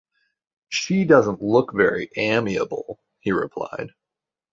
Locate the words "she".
0.69-1.05